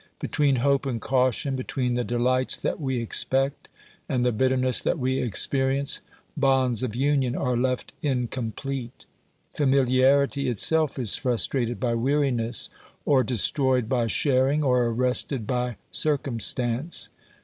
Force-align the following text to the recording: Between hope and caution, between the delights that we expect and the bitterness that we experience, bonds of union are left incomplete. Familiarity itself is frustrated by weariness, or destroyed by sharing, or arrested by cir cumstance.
Between 0.17 0.55
hope 0.55 0.87
and 0.87 0.99
caution, 0.99 1.55
between 1.55 1.93
the 1.93 2.03
delights 2.03 2.57
that 2.59 2.81
we 2.81 2.97
expect 2.99 3.69
and 4.09 4.25
the 4.25 4.31
bitterness 4.31 4.81
that 4.81 4.97
we 4.97 5.19
experience, 5.19 6.01
bonds 6.35 6.81
of 6.81 6.95
union 6.95 7.35
are 7.35 7.55
left 7.55 7.93
incomplete. 8.01 9.05
Familiarity 9.53 10.49
itself 10.49 10.97
is 10.97 11.13
frustrated 11.15 11.79
by 11.79 11.93
weariness, 11.93 12.71
or 13.05 13.23
destroyed 13.23 13.87
by 13.87 14.07
sharing, 14.07 14.63
or 14.63 14.85
arrested 14.87 15.45
by 15.45 15.77
cir 15.91 16.17
cumstance. 16.17 17.09